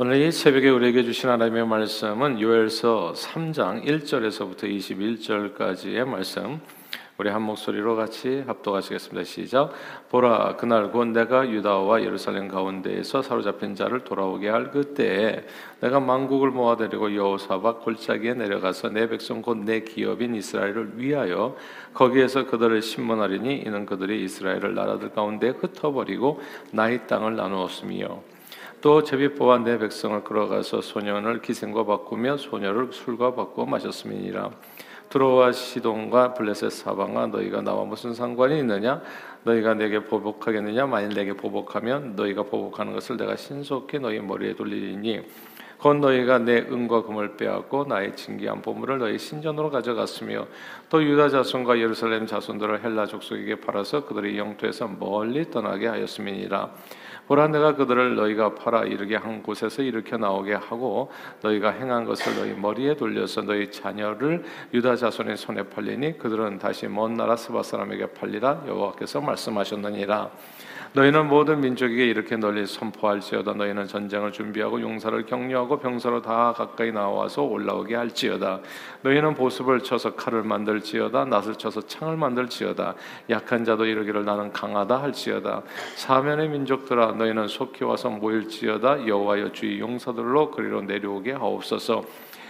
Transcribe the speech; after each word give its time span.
오늘 0.00 0.20
이 0.20 0.30
새벽에 0.30 0.68
우리에게 0.68 1.02
주신 1.02 1.28
하나님의 1.28 1.66
말씀은 1.66 2.40
요엘서 2.40 3.14
3장 3.16 3.84
1절에서부터 3.84 4.62
21절까지의 4.62 6.04
말씀. 6.04 6.60
우리 7.16 7.28
한 7.30 7.42
목소리로 7.42 7.96
같이 7.96 8.44
합독하시겠습니다. 8.46 9.24
시작. 9.24 9.72
보라 10.08 10.54
그날 10.54 10.92
곧 10.92 11.06
내가 11.06 11.50
유다와 11.50 12.04
예루살렘 12.04 12.46
가운데에서 12.46 13.22
사로잡힌 13.22 13.74
자를 13.74 14.04
돌아오게 14.04 14.48
할 14.48 14.70
그때에 14.70 15.44
내가 15.80 15.98
만국을 15.98 16.52
모아들이고 16.52 17.16
여호사박 17.16 17.82
골짜기에 17.82 18.34
내려가서 18.34 18.90
내 18.90 19.08
백성 19.08 19.42
곧 19.42 19.64
내 19.64 19.80
기업인 19.80 20.36
이스라엘을 20.36 20.92
위하여 20.94 21.56
거기에서 21.92 22.46
그들을 22.46 22.82
신문하리니 22.82 23.64
이는 23.66 23.84
그들이 23.84 24.22
이스라엘을 24.22 24.76
나라들 24.76 25.10
가운데 25.10 25.48
흩어버리고 25.48 26.40
나의 26.70 27.08
땅을 27.08 27.34
나누었으며 27.34 28.37
또 28.80 29.02
제비뽑아 29.02 29.58
내 29.58 29.76
백성을 29.76 30.22
끌어가서 30.22 30.82
소년을 30.82 31.42
기생과 31.42 31.84
바꾸며 31.84 32.36
소녀를 32.36 32.92
술과 32.92 33.34
바꾸어 33.34 33.66
마셨음이니라. 33.66 34.50
드로와 35.08 35.50
시돈과 35.50 36.34
블레셋 36.34 36.70
사방아 36.70 37.26
너희가 37.28 37.62
나와 37.62 37.84
무슨 37.84 38.14
상관이 38.14 38.58
있느냐? 38.60 39.02
너희가 39.42 39.74
내게 39.74 40.04
보복하겠느냐? 40.04 40.86
만일 40.86 41.08
내게 41.08 41.32
보복하면 41.32 42.14
너희가 42.14 42.44
보복하는 42.44 42.92
것을 42.92 43.16
내가 43.16 43.34
신속히 43.34 43.98
너희 43.98 44.20
머리에 44.20 44.54
돌리리니. 44.54 45.22
곧 45.78 45.94
너희가 45.94 46.38
내 46.38 46.58
은과 46.58 47.02
금을 47.02 47.36
빼앗고 47.36 47.84
나의 47.84 48.14
진귀한 48.16 48.62
보물을 48.62 48.98
너희 48.98 49.18
신전으로 49.18 49.70
가져갔으며 49.70 50.46
또 50.88 51.02
유다 51.02 51.30
자손과 51.30 51.78
예루살렘 51.78 52.26
자손들을 52.26 52.84
헬라 52.84 53.06
족속에게 53.06 53.60
팔아서 53.60 54.04
그들의 54.04 54.38
영토에서 54.38 54.88
멀리 54.88 55.50
떠나게 55.50 55.86
하였음이니라 55.86 56.70
보라 57.28 57.48
내가 57.48 57.74
그들을 57.74 58.16
너희가 58.16 58.54
팔아 58.54 58.84
이르게 58.84 59.14
한 59.16 59.42
곳에서 59.42 59.82
일으켜 59.82 60.16
나오게 60.16 60.54
하고 60.54 61.10
너희가 61.42 61.70
행한 61.70 62.06
것을 62.06 62.34
너희 62.36 62.54
머리에 62.54 62.96
돌려서 62.96 63.42
너희 63.42 63.70
자녀를 63.70 64.44
유다 64.72 64.96
자손의 64.96 65.36
손에 65.36 65.64
팔리니 65.64 66.16
그들은 66.16 66.58
다시 66.58 66.88
먼 66.88 67.18
나라 67.18 67.36
스바 67.36 67.62
사람에게 67.62 68.14
팔리라 68.14 68.64
여호와께서 68.66 69.20
말씀하셨느니라 69.20 70.30
너희는 70.94 71.28
모든 71.28 71.60
민족에게 71.60 72.06
이렇게 72.06 72.36
널리 72.36 72.66
선포할지어다. 72.66 73.52
너희는 73.52 73.86
전쟁을 73.86 74.32
준비하고 74.32 74.80
용사를 74.80 75.26
격려하고 75.26 75.78
병사로 75.78 76.22
다 76.22 76.54
가까이 76.56 76.92
나와서 76.92 77.42
올라오게 77.42 77.94
할지어다. 77.94 78.60
너희는 79.02 79.34
보습을 79.34 79.80
쳐서 79.80 80.14
칼을 80.14 80.42
만들지어다. 80.44 81.26
낫을 81.26 81.56
쳐서 81.56 81.82
창을 81.82 82.16
만들지어다. 82.16 82.94
약한 83.30 83.64
자도 83.64 83.84
이르기를 83.84 84.24
나는 84.24 84.50
강하다 84.52 85.02
할지어다. 85.02 85.62
사면의 85.96 86.48
민족들아 86.48 87.12
너희는 87.12 87.48
속히 87.48 87.84
와서 87.84 88.08
모일지어다. 88.08 89.06
여호와여 89.06 89.52
주의 89.52 89.78
용사들로 89.80 90.50
그리로 90.52 90.82
내려오게 90.82 91.32
하옵소서 91.32 92.02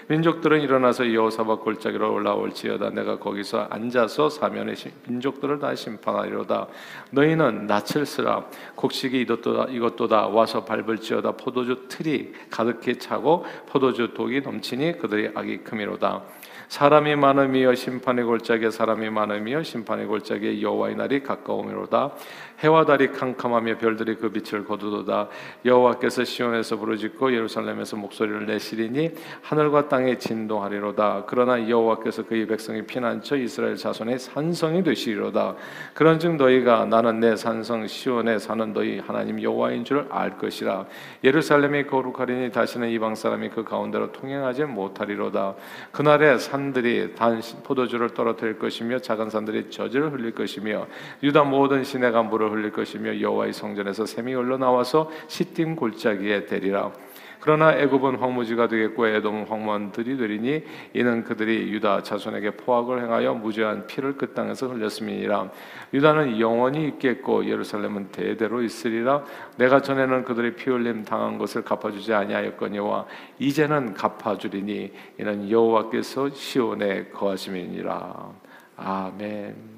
민족들은 0.09 0.62
일어나서 0.62 1.12
여호사박 1.12 1.62
골짜기로 1.62 2.12
올라올지어다. 2.14 2.91
내가 2.91 3.19
거기서 3.19 3.67
앉아서 3.69 4.31
사면의 4.31 4.75
민족들을 5.06 5.59
다 5.59 5.75
심판하리로다. 5.75 6.67
너희는 7.11 7.67
낯을 7.67 8.06
쓰라. 8.06 8.47
곡식이 8.75 9.20
이것도다 9.20 9.70
이것도다. 9.70 10.28
와서 10.28 10.65
밟을지어다. 10.65 11.33
포도주 11.33 11.89
틀이 11.89 12.33
가득히 12.50 12.98
차고 12.98 13.45
포도주 13.69 14.15
독이 14.15 14.41
넘치니 14.41 14.97
그들의 14.98 15.33
악이 15.34 15.59
크미로다. 15.59 16.22
사람이 16.69 17.17
많음이여 17.17 17.75
심판의 17.75 18.25
골짜기에 18.25 18.70
사람이 18.70 19.09
많음이여 19.11 19.62
심판의 19.62 20.06
골짜기에 20.06 20.61
여호와의 20.61 20.97
날이 20.97 21.22
가까우미로다 21.22 22.12
해와 22.59 22.84
달이 22.84 23.12
캄캄하며 23.12 23.78
별들이 23.78 24.17
그 24.17 24.31
빛을 24.31 24.64
거두도다. 24.64 25.28
여호와께서 25.64 26.25
시온에서 26.25 26.77
부르짖고 26.77 27.33
예루살렘에서 27.33 27.97
목소리를 27.97 28.47
내시리니 28.47 29.12
하늘과 29.42 29.89
땅에 29.89 30.19
진동하리로다. 30.19 31.25
그러나 31.28 31.69
여호와께서 31.69 32.25
그의 32.27 32.47
백성이 32.47 32.83
피난처 32.83 33.37
이스라엘 33.37 33.77
자손의 33.77 34.19
산성이 34.19 34.83
되시리로다. 34.83 35.55
그런즉 35.94 36.37
너희가 36.37 36.87
나는 36.87 37.21
내 37.21 37.37
산성 37.37 37.87
시온에 37.87 38.38
사는 38.38 38.72
너희 38.72 38.99
하나님 38.99 39.41
여호와인 39.41 39.84
줄 39.84 40.09
알 40.11 40.38
것이라. 40.38 40.87
예루살렘이 41.25 41.87
거룩하리니 41.87 42.53
다시는 42.53 42.88
이방 42.91 43.15
사람이 43.15 43.50
그 43.50 43.65
가운데로 43.65 44.12
통행하지 44.12 44.65
못하리로다. 44.65 45.55
그날에 45.93 46.38
산들이 46.38 47.15
단 47.15 47.41
포도주를 47.65 48.11
떨어뜨릴 48.11 48.59
것이며 48.59 48.99
작은 49.00 49.31
산들이 49.31 49.71
저주를 49.71 50.12
흘릴 50.12 50.32
것이며 50.32 50.87
유다 51.22 51.44
모든 51.44 51.84
시내가 51.84 52.22
물을 52.22 52.47
흘릴 52.50 52.72
것이며 52.72 53.20
여호와의 53.20 53.53
성전에서 53.53 54.06
샘이 54.06 54.34
흘러나와서 54.34 55.10
시딤 55.28 55.76
골짜기에 55.76 56.47
대리라. 56.47 56.92
그러나 57.41 57.72
애굽은 57.72 58.16
황무지가 58.16 58.69
되겠고 58.69 59.06
에돔은 59.06 59.47
황무원들이 59.47 60.16
되리니 60.16 60.64
이는 60.94 61.25
그들이 61.25 61.72
유다 61.72 62.03
자손에게 62.03 62.53
포악을 62.53 63.03
행하여 63.03 63.34
무죄한 63.34 63.87
피를 63.87 64.16
그 64.16 64.34
땅에서 64.34 64.69
흘렸음이니라. 64.69 65.50
유다는 65.94 66.41
영원히 66.41 66.87
있겠고 66.88 67.47
예루살렘은 67.47 68.08
대대로 68.10 68.62
있으리라. 68.62 69.25
내가 69.56 69.81
전에는 69.81 70.25
그들의 70.25 70.56
피 70.56 70.70
흘림 70.70 71.04
당한 71.04 71.38
것을 71.38 71.62
갚아주지 71.62 72.12
아니하였거니와 72.12 73.06
이제는 73.38 73.94
갚아주리니 73.94 74.92
이는 75.19 75.50
여호와께서 75.50 76.31
시온에 76.31 77.06
거하심이니라. 77.06 78.32
아멘. 78.76 79.78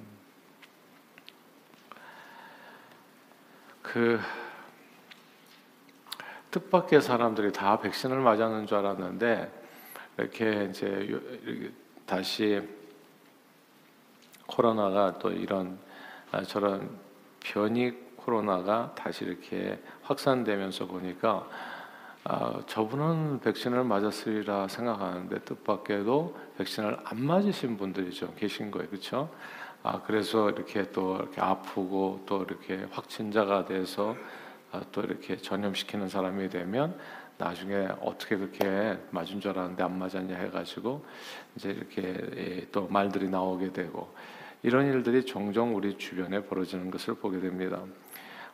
그 3.93 4.21
뜻밖의 6.53 7.01
사람들이 7.01 7.53
다 7.53 7.81
백신을 7.81 8.21
맞았는 8.21 8.69
줄 8.69 8.79
알았는데 8.79 9.51
이렇게 10.17 10.69
이제 10.71 11.21
다시 12.07 12.63
코로나가 14.47 15.19
또 15.19 15.33
이런 15.33 15.77
아, 16.31 16.43
저런 16.43 16.89
변이 17.41 17.91
코로나가 18.15 18.95
다시 18.95 19.25
이렇게 19.25 19.81
확산되면서 20.03 20.87
보니까 20.87 21.49
아, 22.23 22.63
저분은 22.69 23.41
백신을 23.41 23.83
맞았으리라 23.83 24.69
생각하는데 24.69 25.41
뜻밖에도 25.41 26.39
백신을 26.59 26.97
안 27.03 27.25
맞으신 27.25 27.77
분들이 27.77 28.13
좀 28.13 28.33
계신 28.37 28.71
거예요, 28.71 28.89
그렇죠? 28.89 29.31
아 29.83 30.03
그래서 30.03 30.51
이렇게 30.51 30.91
또 30.93 31.17
이렇게 31.17 31.41
아프고 31.41 32.23
또 32.27 32.43
이렇게 32.43 32.87
확진자가 32.91 33.65
돼서 33.65 34.15
아, 34.73 34.83
또 34.93 35.01
이렇게 35.01 35.37
전염시키는 35.37 36.09
사람이 36.09 36.51
되면 36.51 36.99
나중에 37.39 37.89
어떻게 38.03 38.37
그렇게 38.37 38.99
맞은 39.11 39.41
줄 39.41 39.53
알았는데 39.53 39.83
안 39.83 39.99
맞았냐 39.99 40.37
해가지고 40.37 41.05
이제 41.57 41.71
이렇게 41.71 42.03
예, 42.37 42.67
또 42.71 42.87
말들이 42.89 43.31
나오게 43.31 43.73
되고 43.73 44.15
이런 44.63 44.87
일들이 44.87 45.25
종종 45.25 45.75
우리 45.75 45.97
주변에 45.97 46.45
벌어지는 46.45 46.91
것을 46.91 47.15
보게 47.15 47.41
됩니다. 47.41 47.83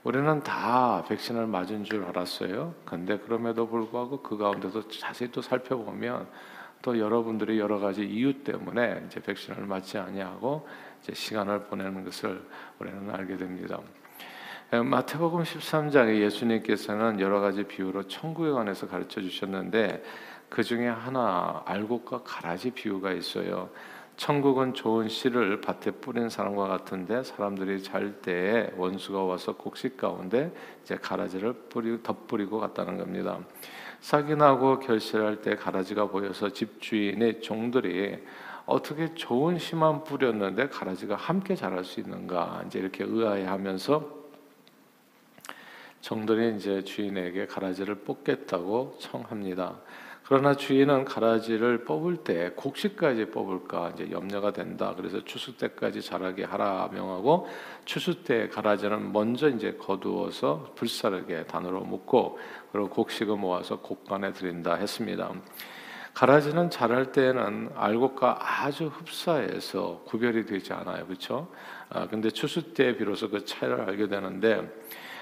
우리는 0.04 0.40
다 0.44 1.04
백신을 1.08 1.48
맞은 1.48 1.82
줄 1.82 2.04
알았어요. 2.04 2.74
근데 2.84 3.18
그럼에도 3.18 3.66
불구하고 3.66 4.22
그 4.22 4.36
가운데서 4.36 4.86
자세히 4.86 5.32
또 5.32 5.42
살펴보면 5.42 6.28
또 6.80 6.96
여러분들이 6.96 7.58
여러 7.58 7.80
가지 7.80 8.04
이유 8.04 8.44
때문에 8.44 9.02
이제 9.08 9.20
백신을 9.20 9.66
맞지 9.66 9.98
아니하고 9.98 10.68
시간을 11.14 11.64
보내는 11.64 12.04
것을 12.04 12.42
우리는 12.78 13.10
알게 13.10 13.36
됩니다. 13.36 13.80
마태복음 14.70 15.44
13장에 15.44 16.20
예수님께서는 16.22 17.20
여러 17.20 17.40
가지 17.40 17.62
비유로 17.64 18.08
천국에 18.08 18.50
관해서 18.50 18.88
가르쳐 18.88 19.20
주셨는데 19.20 20.02
그 20.48 20.62
중에 20.62 20.88
하나 20.88 21.62
알곡과 21.66 22.22
가라지 22.24 22.70
비유가 22.70 23.12
있어요. 23.12 23.70
천국은 24.16 24.72
좋은 24.72 25.08
씨를 25.08 25.60
밭에 25.60 25.90
뿌린 26.00 26.30
사람과 26.30 26.68
같은데 26.68 27.22
사람들이 27.22 27.82
잘 27.82 28.22
때에 28.22 28.70
원수가 28.76 29.22
와서 29.22 29.54
곡식 29.56 29.98
가운데 29.98 30.52
이제 30.82 30.96
가라지를 30.96 31.52
뿌리 31.68 32.02
덧뿌리고 32.02 32.58
갔다는 32.58 32.96
겁니다. 32.96 33.38
싹이 34.00 34.36
나고 34.36 34.80
결실할 34.80 35.42
때 35.42 35.54
가라지가 35.54 36.06
보여서 36.08 36.48
집주인의 36.48 37.42
종들이 37.42 38.18
어떻게 38.66 39.14
좋은 39.14 39.58
씨만 39.58 40.02
뿌렸는데 40.04 40.68
가라지가 40.68 41.14
함께 41.14 41.54
자랄 41.54 41.84
수 41.84 42.00
있는가 42.00 42.64
이제 42.66 42.80
이렇게 42.80 43.04
의아해하면서 43.04 44.26
정들이 46.00 46.56
이제 46.56 46.82
주인에게 46.82 47.46
가라지를 47.46 47.96
뽑겠다고 47.96 48.96
청합니다. 48.98 49.76
그러나 50.24 50.56
주인은 50.56 51.04
가라지를 51.04 51.84
뽑을 51.84 52.16
때 52.16 52.50
곡식까지 52.56 53.26
뽑을까 53.26 53.92
이제 53.94 54.10
염려가 54.10 54.52
된다. 54.52 54.92
그래서 54.96 55.24
추수 55.24 55.56
때까지 55.56 56.02
자라게 56.02 56.42
하라 56.42 56.90
명하고 56.92 57.48
추수 57.84 58.24
때 58.24 58.48
가라지는 58.48 59.12
먼저 59.12 59.48
이제 59.48 59.74
거두어서 59.74 60.72
불사르게 60.74 61.44
단으로 61.46 61.82
묶고 61.82 62.38
그리고 62.72 62.88
곡식을 62.88 63.36
모아서 63.36 63.78
곡간에 63.78 64.32
드린다 64.32 64.74
했습니다. 64.74 65.32
가라지는 66.16 66.70
자랄 66.70 67.12
때는 67.12 67.68
알곡과 67.76 68.38
아주 68.40 68.86
흡사해서 68.86 70.00
구별이 70.06 70.46
되지 70.46 70.72
않아요. 70.72 71.04
그렇죠? 71.04 71.48
아, 71.90 72.06
근데 72.08 72.30
추수 72.30 72.72
때 72.72 72.96
비로소 72.96 73.28
그 73.28 73.44
차이를 73.44 73.82
알게 73.82 74.08
되는데 74.08 74.66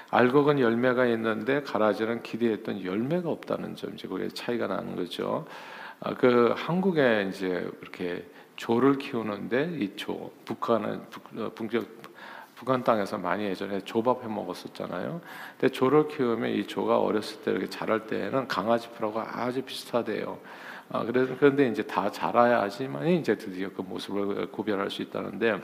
알곡은 0.09 0.61
열매가 0.61 1.05
있는데 1.07 1.63
가라지는 1.63 2.23
기대했던 2.23 2.85
열매가 2.85 3.29
없다는 3.29 3.75
점 3.75 3.93
이제 3.95 4.07
그게 4.07 4.29
차이가 4.29 4.67
나는 4.67 4.95
거죠. 4.95 5.45
아, 5.99 6.13
그 6.13 6.53
한국에 6.55 7.27
이제 7.29 7.69
이렇게 7.81 8.25
조를 8.55 8.97
키우는데 8.97 9.75
이 9.77 9.97
조 9.97 10.31
북한은 10.45 11.01
어, 11.39 11.51
북쪽 11.55 11.85
북한 12.55 12.85
땅에서 12.85 13.17
많이 13.17 13.43
예전에 13.43 13.81
조밥 13.81 14.23
해 14.23 14.29
먹었었잖아요. 14.29 15.19
근데 15.59 15.73
조를 15.73 16.07
키우면 16.07 16.51
이 16.51 16.65
조가 16.65 16.99
어렸을 16.99 17.41
때 17.41 17.51
이렇게 17.51 17.67
자랄 17.69 18.07
때에는 18.07 18.47
강아지 18.47 18.89
풀하고 18.91 19.19
아주 19.19 19.61
비슷하대요. 19.61 20.39
아, 20.89 21.03
그래서 21.03 21.35
그런데 21.39 21.67
이제 21.67 21.83
다 21.83 22.09
자라야지만 22.11 23.07
이제 23.07 23.35
드디어 23.35 23.69
그 23.75 23.81
모습을 23.81 24.51
구별할 24.51 24.89
수 24.91 25.01
있다는데 25.01 25.59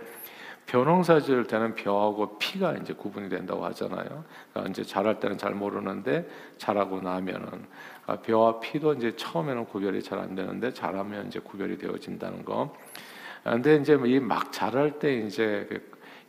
벼농사 0.66 1.20
지을 1.20 1.46
때는 1.46 1.76
벼하고 1.76 2.38
피가 2.38 2.74
이제 2.78 2.94
구분이 2.94 3.30
된다고 3.30 3.66
하잖아요. 3.66 4.24
그러니까 4.52 4.70
이제 4.70 4.84
자랄 4.84 5.20
때는 5.20 5.38
잘 5.38 5.54
모르는데 5.54 6.28
자라고 6.58 7.02
나면은 7.02 7.66
아, 8.08 8.18
벼와 8.18 8.60
피도 8.60 8.94
이제 8.94 9.16
처음에는 9.16 9.66
구별이 9.66 10.02
잘 10.02 10.20
안 10.20 10.36
되는데 10.36 10.72
자라면 10.74 11.28
이제 11.28 11.40
구별이 11.40 11.78
되어진다는 11.78 12.46
거. 12.46 12.76
아, 13.44 13.52
근데 13.52 13.76
이제 13.78 13.94
이 14.06 14.20
막 14.20 14.52
자랄 14.52 15.00
때 15.00 15.16
이제 15.16 15.68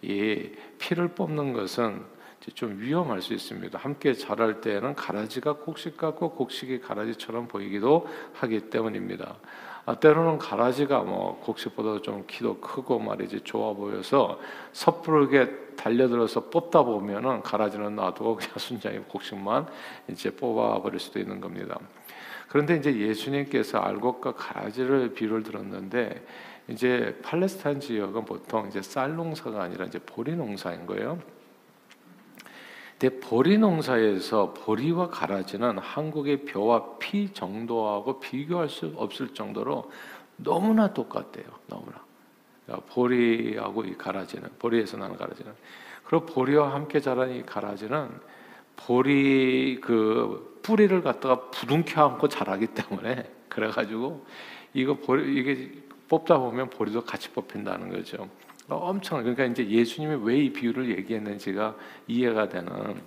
그이 0.00 0.52
피를 0.78 1.08
뽑는 1.08 1.52
것은 1.52 2.02
좀 2.50 2.80
위험할 2.80 3.22
수 3.22 3.34
있습니다. 3.34 3.78
함께 3.78 4.12
자랄 4.14 4.60
때에는 4.60 4.94
가라지가 4.94 5.54
곡식 5.54 5.96
같고 5.96 6.30
곡식이 6.30 6.80
가라지처럼 6.80 7.46
보이기도 7.46 8.08
하기 8.34 8.70
때문입니다. 8.70 9.36
아, 9.84 9.96
때로는 9.96 10.38
가라지가 10.38 11.00
뭐 11.00 11.40
곡식보다 11.40 12.02
좀 12.02 12.24
키도 12.26 12.60
크고 12.60 13.00
말이지 13.00 13.40
좋아 13.40 13.72
보여서 13.72 14.38
섣부르게 14.72 15.74
달려들어서 15.76 16.50
뽑다 16.50 16.84
보면은 16.84 17.42
가라지는 17.42 17.96
놔두고 17.96 18.36
그냥 18.38 18.52
순전히 18.58 18.98
곡식만 19.08 19.66
이제 20.08 20.30
뽑아 20.30 20.80
버릴 20.82 21.00
수도 21.00 21.18
있는 21.18 21.40
겁니다. 21.40 21.78
그런데 22.48 22.76
이제 22.76 22.94
예수님께서 22.94 23.78
알곡과 23.78 24.32
가라지를 24.32 25.14
비유를 25.14 25.42
들었는데 25.42 26.24
이제 26.68 27.18
팔레스타인 27.22 27.80
지역은 27.80 28.24
보통 28.24 28.68
이제 28.68 28.82
쌀 28.82 29.16
농사가 29.16 29.62
아니라 29.62 29.86
이제 29.86 29.98
보리 29.98 30.36
농사인 30.36 30.86
거예요. 30.86 31.18
근데 33.02 33.18
보리 33.18 33.58
농사에서 33.58 34.54
보리와 34.54 35.08
가라지는 35.08 35.76
한국의 35.76 36.44
벼와 36.44 36.98
피 37.00 37.32
정도하고 37.32 38.20
비교할 38.20 38.68
수 38.68 38.92
없을 38.94 39.34
정도로 39.34 39.90
너무나 40.36 40.94
똑같대요. 40.94 41.46
너무나. 41.66 42.00
그러니까 42.64 42.86
보리하고 42.94 43.82
이 43.82 43.98
가라지는 43.98 44.50
보리에서 44.60 44.98
나는 44.98 45.16
가라지는 45.16 45.52
그리고 46.04 46.26
보리와 46.26 46.72
함께 46.72 47.00
자란 47.00 47.32
이 47.32 47.44
가라지는 47.44 48.08
보리 48.76 49.80
그 49.80 50.60
뿌리를 50.62 51.02
갖다가 51.02 51.50
부둥켜 51.50 52.04
안고 52.04 52.28
자라기 52.28 52.68
때문에 52.68 53.28
그래가지고 53.48 54.24
이거 54.74 54.94
보리 54.94 55.40
이게 55.40 55.72
뽑다 56.08 56.38
보면 56.38 56.70
보리도 56.70 57.02
같이 57.02 57.30
뽑힌다는 57.32 57.88
거죠. 57.88 58.28
엄청 58.76 59.20
그러니까 59.20 59.44
이제 59.44 59.68
예수님이 59.68 60.24
왜 60.24 60.38
이 60.44 60.52
비유를 60.52 60.90
얘기했는지가 60.98 61.76
이해가 62.08 62.48
되는. 62.48 63.00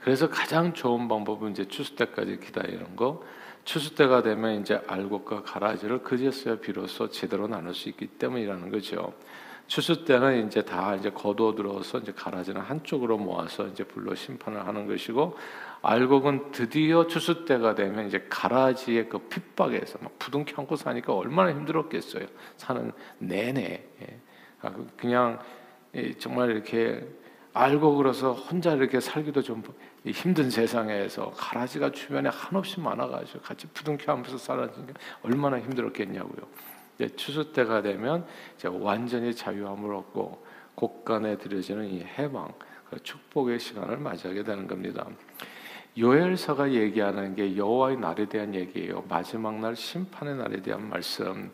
그래서 0.00 0.28
가장 0.28 0.74
좋은 0.74 1.08
방법은 1.08 1.52
이제 1.52 1.66
추수 1.66 1.96
때까지 1.96 2.38
기다리는 2.40 2.94
거. 2.96 3.22
추수 3.64 3.94
때가 3.94 4.22
되면 4.22 4.60
이제 4.60 4.80
알곡과 4.86 5.42
가라지를 5.42 6.02
그제서야 6.02 6.56
비로소 6.60 7.08
제대로 7.08 7.48
나눌 7.48 7.74
수 7.74 7.88
있기 7.88 8.06
때문이라는 8.06 8.70
거죠. 8.70 9.14
추수 9.66 10.04
때는 10.04 10.46
이제 10.46 10.60
다 10.62 10.94
이제 10.94 11.08
거두어 11.08 11.54
들어서 11.54 11.98
이제 11.98 12.12
가라지는 12.12 12.60
한쪽으로 12.60 13.16
모아서 13.16 13.66
이제 13.68 13.82
불로 13.82 14.14
심판을 14.14 14.66
하는 14.66 14.86
것이고 14.86 15.38
알곡은 15.86 16.50
드디어 16.50 17.06
추수 17.06 17.44
때가 17.44 17.74
되면 17.74 18.06
이제 18.06 18.26
가라지의 18.30 19.10
그 19.10 19.18
핍박에서 19.18 19.98
막 20.00 20.18
부둥켜 20.18 20.62
안고 20.62 20.76
사니까 20.76 21.12
얼마나 21.14 21.50
힘들었겠어요. 21.50 22.26
사는 22.56 22.90
내내 23.18 23.84
예. 24.00 24.20
아, 24.62 24.70
그 24.70 24.86
그냥 24.96 25.38
정말 26.18 26.50
이렇게 26.50 27.06
알곡으로서 27.52 28.32
혼자 28.32 28.72
이렇게 28.72 28.98
살기도 28.98 29.42
좀 29.42 29.62
힘든 30.06 30.48
세상에서 30.48 31.32
가라지가 31.36 31.92
주변에 31.92 32.30
한없이 32.30 32.80
많아가지고 32.80 33.40
같이 33.40 33.66
부둥켜 33.68 34.12
안면서 34.12 34.38
살아지는 34.38 34.86
게 34.86 34.94
얼마나 35.22 35.60
힘들었겠냐고요. 35.60 36.48
추수 37.14 37.52
때가 37.52 37.82
되면 37.82 38.26
이제 38.56 38.68
완전히 38.68 39.34
자유함을 39.34 39.94
얻고 39.94 40.46
곳간에 40.74 41.36
들여지는 41.36 41.90
이 41.90 42.00
해방, 42.00 42.48
그 42.88 42.98
축복의 43.02 43.60
시간을 43.60 43.98
맞이하게 43.98 44.44
되는 44.44 44.66
겁니다. 44.66 45.06
요엘서가 45.96 46.72
얘기하는 46.72 47.36
게 47.36 47.56
여호와의 47.56 47.98
날에 47.98 48.26
대한 48.26 48.54
얘기예요. 48.54 49.04
마지막 49.08 49.60
날 49.60 49.76
심판의 49.76 50.36
날에 50.36 50.60
대한 50.60 50.88
말씀. 50.88 51.52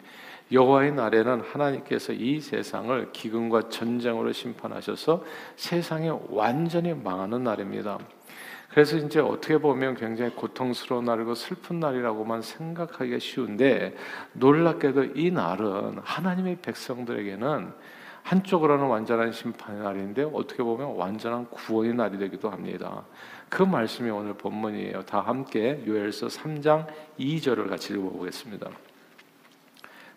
여호와의 0.50 0.92
날에는 0.92 1.42
하나님께서 1.42 2.12
이 2.12 2.40
세상을 2.40 3.12
기근과 3.12 3.68
전쟁으로 3.68 4.32
심판하셔서 4.32 5.24
세상이 5.56 6.10
완전히 6.30 6.94
망하는 6.94 7.44
날입니다. 7.44 7.98
그래서 8.70 8.96
이제 8.96 9.20
어떻게 9.20 9.58
보면 9.58 9.96
굉장히 9.96 10.30
고통스러운 10.30 11.04
날이고 11.04 11.34
슬픈 11.34 11.78
날이라고만 11.80 12.40
생각하기가 12.40 13.18
쉬운데 13.18 13.94
놀랍게도 14.32 15.04
이 15.16 15.30
날은 15.30 15.98
하나님의 16.02 16.58
백성들에게는 16.62 17.72
한쪽으로는 18.22 18.86
완전한 18.86 19.32
심판의 19.32 19.82
날인데 19.82 20.30
어떻게 20.32 20.62
보면 20.62 20.94
완전한 20.94 21.46
구원의 21.50 21.94
날이 21.94 22.18
되기도 22.18 22.50
합니다. 22.50 23.04
그 23.50 23.64
말씀이 23.64 24.08
오늘 24.10 24.34
본문이에요. 24.34 25.02
다 25.02 25.20
함께 25.20 25.82
요엘서 25.84 26.28
3장 26.28 26.86
2절을 27.18 27.68
같이 27.68 27.92
읽어보겠습니다. 27.92 28.70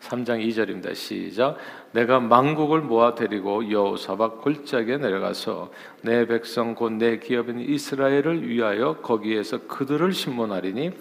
3장 0.01 0.47
2절입니다. 0.47 0.93
시작. 0.93 1.57
내가 1.93 2.19
만국을 2.19 2.81
모아 2.81 3.15
데리고 3.15 3.71
여호사박 3.71 4.41
골짜기에 4.41 4.97
내려가서 4.97 5.71
내 6.03 6.27
백성 6.27 6.75
곧 6.75 6.93
내 6.93 7.17
기업인 7.17 7.59
이스라엘을 7.59 8.47
위하여 8.47 8.97
거기에서 8.97 9.65
그들을 9.67 10.13
심문하리니 10.13 10.91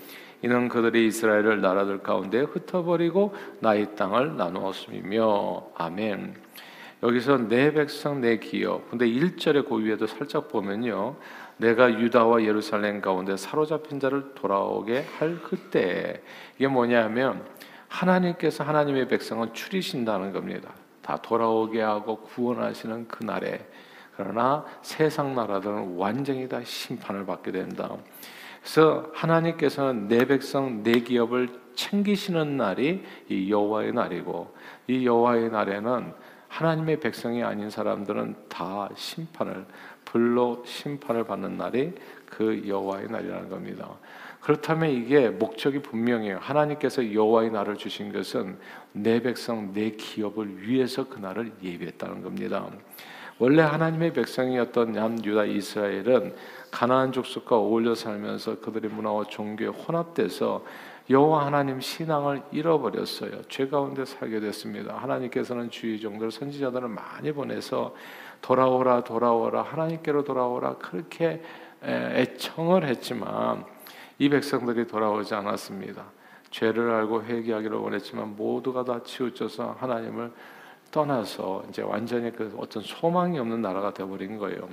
이는 0.42 0.68
그들이 0.68 1.06
이스라엘을 1.08 1.60
나라들 1.60 1.98
가운데 2.02 2.40
흩어버리고 2.40 3.34
나의 3.60 3.94
땅을 3.94 4.36
나누었음이며 4.36 5.66
아멘. 5.74 6.34
여기서 7.02 7.48
내 7.48 7.72
백성 7.72 8.20
내 8.20 8.38
기업. 8.38 8.88
근데 8.88 9.06
1절의 9.06 9.68
그 9.68 9.84
위에도 9.84 10.06
살짝 10.06 10.48
보면요. 10.48 11.16
내가 11.62 11.92
유다와 11.92 12.42
예루살렘 12.42 13.00
가운데 13.00 13.36
사로잡힌 13.36 14.00
자를 14.00 14.34
돌아오게 14.34 15.04
할 15.18 15.40
그때 15.42 16.20
이게 16.56 16.66
뭐냐면 16.66 17.44
하나님께서 17.86 18.64
하나님의 18.64 19.06
백성을 19.06 19.48
추리신다는 19.52 20.32
겁니다. 20.32 20.70
다 21.02 21.16
돌아오게 21.16 21.80
하고 21.80 22.16
구원하시는 22.16 23.06
그날에 23.06 23.64
그러나 24.16 24.64
세상 24.82 25.36
나라들은 25.36 25.96
완전히 25.96 26.48
다 26.48 26.60
심판을 26.64 27.26
받게 27.26 27.52
된다. 27.52 27.90
그래서 28.60 29.10
하나님께서는 29.14 30.08
내 30.08 30.24
백성 30.26 30.82
내 30.82 31.00
기업을 31.00 31.48
챙기시는 31.74 32.56
날이 32.56 33.04
이 33.28 33.50
여호와의 33.50 33.92
날이고 33.92 34.52
이 34.88 35.06
여호와의 35.06 35.50
날에는 35.50 36.12
하나님의 36.52 37.00
백성이 37.00 37.42
아닌 37.42 37.70
사람들은 37.70 38.36
다 38.50 38.90
심판을 38.94 39.64
불로 40.04 40.62
심판을 40.66 41.24
받는 41.24 41.56
날이 41.56 41.94
그 42.26 42.68
여호와의 42.68 43.08
날이라는 43.08 43.48
겁니다. 43.48 43.88
그렇다면 44.42 44.90
이게 44.90 45.30
목적이 45.30 45.80
분명해요. 45.80 46.38
하나님께서 46.42 47.14
여호와의 47.14 47.52
날을 47.52 47.78
주신 47.78 48.12
것은 48.12 48.58
내 48.92 49.22
백성 49.22 49.72
내 49.72 49.92
기업을 49.92 50.68
위해서 50.68 51.08
그 51.08 51.18
날을 51.20 51.52
예비했다는 51.62 52.22
겁니다. 52.22 52.68
원래 53.38 53.62
하나님의 53.62 54.12
백성이었던 54.12 54.92
남유다 54.92 55.44
이스라엘은 55.44 56.34
가나안 56.70 57.12
족속과 57.12 57.56
어울려 57.56 57.94
살면서 57.94 58.60
그들의 58.60 58.90
문화와 58.90 59.24
종교에 59.24 59.68
혼합돼서 59.68 60.62
여호와 61.10 61.46
하나님 61.46 61.80
신앙을 61.80 62.42
잃어버렸어요. 62.52 63.42
죄 63.48 63.68
가운데 63.68 64.04
살게 64.04 64.40
됐습니다. 64.40 64.96
하나님께서는 64.96 65.70
주의 65.70 66.00
종들 66.00 66.30
선지자들을 66.30 66.88
많이 66.88 67.32
보내서 67.32 67.94
돌아오라 68.40 69.04
돌아오라 69.04 69.62
하나님께로 69.62 70.24
돌아오라 70.24 70.76
그렇게 70.76 71.42
애청을 71.82 72.86
했지만 72.86 73.64
이 74.18 74.28
백성들이 74.28 74.86
돌아오지 74.86 75.34
않았습니다. 75.34 76.04
죄를 76.50 76.90
알고 76.90 77.24
회개하기를 77.24 77.76
원했지만 77.76 78.36
모두가 78.36 78.84
다 78.84 79.02
치우쳐서 79.02 79.76
하나님을 79.80 80.32
떠나서 80.90 81.64
이제 81.70 81.82
완전히 81.82 82.30
그 82.30 82.54
어떤 82.58 82.82
소망이 82.82 83.38
없는 83.38 83.62
나라가 83.62 83.92
되어버린 83.92 84.38
거예요. 84.38 84.68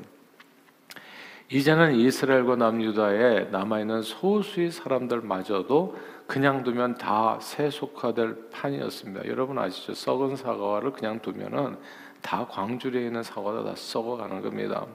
이제는 1.52 1.96
이스라엘과 1.96 2.58
남유다에 2.58 3.46
남아있는 3.46 4.04
소수의 4.04 4.70
사람들마저도 4.70 5.98
그냥 6.28 6.64
두면 6.64 7.00
다 7.00 7.40
세속화될 7.42 8.50
판이었습니다. 8.52 9.28
여러분 9.28 9.58
아시죠? 9.58 9.96
썩은 9.96 10.36
사과를 10.36 10.92
그냥 10.94 11.20
두면은 11.20 11.76
다 12.22 12.46
광주리에 12.46 13.08
있는 13.08 13.24
사과도 13.24 13.66
다 13.66 13.74
썩어가는 13.76 14.44
겁니다. 14.44 14.86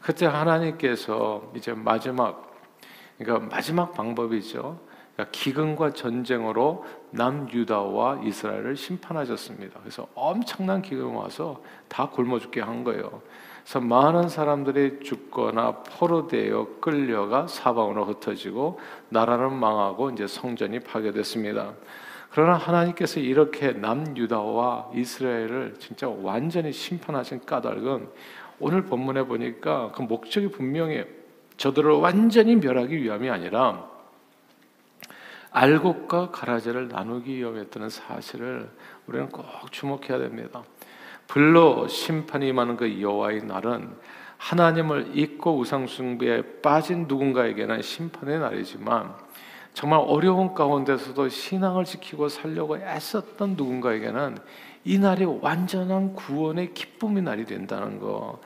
그때 0.00 0.24
하나님께서 0.24 1.52
이제 1.54 1.74
마지막 1.74 2.50
그러니까 3.18 3.54
마지막 3.54 3.92
방법이죠. 3.92 4.80
그러니까 5.14 5.30
기근과 5.32 5.92
전쟁으로 5.92 6.82
남유다와 7.10 8.20
이스라엘을 8.24 8.74
심판하셨습니다. 8.74 9.80
그래서 9.80 10.06
엄청난 10.14 10.80
기근이 10.80 11.14
와서 11.14 11.62
다 11.88 12.08
굶어 12.08 12.38
죽게 12.38 12.62
한 12.62 12.84
거예요. 12.84 13.20
그래서 13.62 13.80
많은 13.80 14.28
사람들이 14.28 15.00
죽거나 15.00 15.82
포로되어 15.82 16.80
끌려가 16.80 17.46
사방으로 17.46 18.04
흩어지고 18.06 18.80
나라는 19.10 19.52
망하고 19.54 20.10
이제 20.10 20.26
성전이 20.26 20.80
파괴됐습니다. 20.80 21.74
그러나 22.30 22.54
하나님께서 22.54 23.20
이렇게 23.20 23.72
남유다와 23.72 24.90
이스라엘을 24.94 25.74
진짜 25.78 26.08
완전히 26.08 26.72
심판하신 26.72 27.44
까닭은 27.44 28.08
오늘 28.60 28.84
본문에 28.84 29.24
보니까 29.24 29.90
그 29.92 30.02
목적이 30.02 30.50
분명히 30.50 31.04
저들을 31.56 31.92
완전히 31.92 32.56
멸하기 32.56 33.02
위함이 33.02 33.28
아니라 33.28 33.88
알곡과 35.50 36.30
가라지를 36.30 36.88
나누기 36.88 37.36
위함이었다는 37.36 37.88
사실을 37.88 38.70
우리는 39.06 39.28
꼭 39.28 39.44
주목해야 39.72 40.18
됩니다. 40.18 40.62
불로 41.30 41.86
심판이 41.86 42.48
임하는 42.48 42.76
그 42.76 43.00
여호와의 43.00 43.44
날은 43.44 43.88
하나님을 44.36 45.16
잊고 45.16 45.58
우상 45.58 45.86
숭배에 45.86 46.42
빠진 46.60 47.06
누군가에게는 47.06 47.82
심판의 47.82 48.40
날이지만 48.40 49.14
정말 49.72 50.00
어려운 50.04 50.54
가운데서도 50.54 51.28
신앙을 51.28 51.84
지키고 51.84 52.28
살려고 52.28 52.78
애썼던 52.78 53.50
누군가에게는 53.50 54.38
이 54.84 54.98
날이 54.98 55.24
완전한 55.24 56.14
구원의 56.14 56.74
기쁨의 56.74 57.22
날이 57.22 57.44
된다는 57.44 58.00
거. 58.00 58.40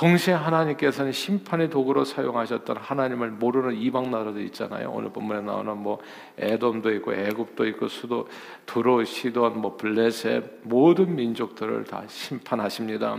동시에 0.00 0.32
하나님께서는 0.32 1.12
심판의 1.12 1.68
도구로 1.68 2.06
사용하셨던 2.06 2.78
하나님을 2.78 3.32
모르는 3.32 3.76
이방 3.76 4.10
나라도 4.10 4.40
있잖아요. 4.40 4.90
오늘 4.90 5.10
본문에 5.10 5.42
나오는 5.42 5.76
뭐 5.76 5.98
에돔도 6.38 6.90
있고 6.94 7.12
애굽도 7.12 7.66
있고 7.66 7.88
수도 7.88 8.26
두로 8.64 9.04
시돈 9.04 9.60
뭐 9.60 9.76
블레셋 9.76 10.60
모든 10.62 11.16
민족들을 11.16 11.84
다 11.84 12.04
심판하십니다. 12.06 13.18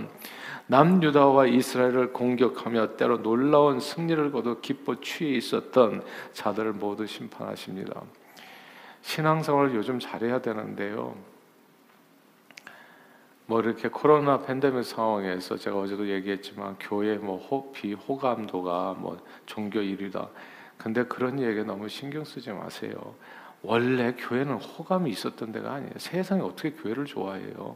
남 0.66 1.04
유다와 1.04 1.46
이스라엘을 1.46 2.14
공격하며 2.14 2.98
때로 2.98 3.22
놀라운 3.22 3.80
승리를 3.80 4.32
거둬 4.32 4.60
기뻐 4.60 5.00
취해 5.02 5.38
있었던 5.38 6.02
자들을 6.34 6.74
모두 6.74 7.06
심판하십니다. 7.06 8.02
신앙생활을 9.04 9.76
요즘 9.76 10.00
잘해야 10.00 10.42
되는데요. 10.42 11.16
뭐 13.52 13.60
이렇게 13.60 13.90
코로나 13.90 14.40
팬데믹 14.40 14.86
상황에서 14.86 15.58
제가 15.58 15.78
어제도 15.78 16.08
얘기했지만 16.08 16.78
교회 16.80 17.18
뭐 17.18 17.36
호, 17.36 17.70
비호감도가 17.74 18.96
뭐 18.98 19.18
종교 19.46 19.82
1위다. 19.82 20.30
근데 20.78 21.04
그런 21.04 21.38
얘기 21.38 21.62
너무 21.62 21.90
신경 21.90 22.24
쓰지 22.24 22.54
마세요. 22.54 22.94
원래 23.62 24.14
교회는 24.14 24.54
호감이 24.54 25.10
있었던 25.10 25.52
데가 25.52 25.74
아니에요. 25.74 25.92
세상이 25.98 26.42
어떻게 26.42 26.72
교회를 26.72 27.04
좋아해요? 27.04 27.76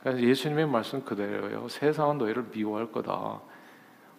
그래서 0.00 0.22
예수님의 0.22 0.68
말씀 0.68 1.04
그대로예요. 1.04 1.68
세상은 1.68 2.16
너희를 2.16 2.46
미워할 2.50 2.90
거다. 2.90 3.42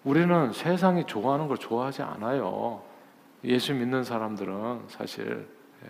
우리는 0.03 0.53
세상이 0.53 1.07
좋아하는 1.07 1.47
걸 1.47 1.57
좋아하지 1.57 2.03
않아요. 2.03 2.83
예수 3.43 3.73
믿는 3.73 4.03
사람들은 4.03 4.83
사실 4.89 5.47
예. 5.83 5.89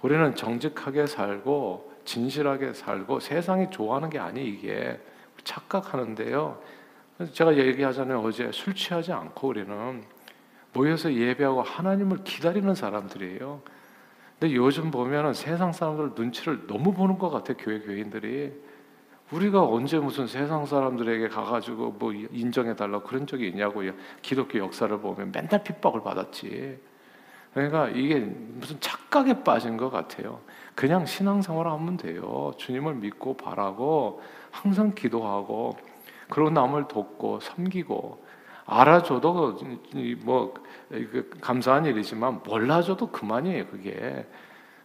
우리는 0.00 0.34
정직하게 0.34 1.08
살고 1.08 1.93
진실하게 2.04 2.74
살고 2.74 3.20
세상이 3.20 3.70
좋아하는 3.70 4.10
게 4.10 4.18
아니 4.18 4.44
이게 4.46 5.00
착각하는데요. 5.42 6.60
제가 7.32 7.56
얘기하잖아요. 7.56 8.20
어제 8.20 8.50
술 8.52 8.74
취하지 8.74 9.12
않고 9.12 9.48
우리는 9.48 10.04
모여서 10.72 11.12
예배하고 11.12 11.62
하나님을 11.62 12.24
기다리는 12.24 12.74
사람들이에요. 12.74 13.62
근데 14.38 14.54
요즘 14.56 14.90
보면은 14.90 15.32
세상 15.32 15.72
사람들 15.72 16.12
눈치를 16.16 16.66
너무 16.66 16.92
보는 16.92 17.18
것 17.18 17.30
같아 17.30 17.54
교회 17.54 17.80
교인들이. 17.80 18.52
우리가 19.30 19.64
언제 19.64 19.98
무슨 19.98 20.26
세상 20.26 20.66
사람들에게 20.66 21.28
가가지고 21.28 21.92
뭐 21.92 22.12
인정해 22.12 22.76
달라 22.76 23.00
그런 23.00 23.26
적이 23.26 23.48
있냐고요. 23.48 23.92
기독교 24.20 24.58
역사를 24.58 24.96
보면 25.00 25.32
맨날 25.32 25.62
핍박을 25.62 26.02
받았지. 26.02 26.78
그러니까 27.54 27.88
이게 27.88 28.18
무슨 28.18 28.80
착각에 28.80 29.44
빠진 29.44 29.76
것 29.76 29.88
같아요. 29.88 30.40
그냥 30.74 31.06
신앙생활 31.06 31.68
하면 31.68 31.96
돼요. 31.96 32.52
주님을 32.58 32.96
믿고 32.96 33.36
바라고 33.36 34.20
항상 34.50 34.92
기도하고 34.94 35.76
그리고 36.28 36.50
남을 36.50 36.88
돕고 36.88 37.38
섬기고 37.40 38.24
알아줘도 38.66 39.58
뭐 40.24 40.54
감사한 41.40 41.84
일이지만 41.84 42.40
몰라줘도 42.44 43.12
그만이에요. 43.12 43.66
그게 43.68 44.26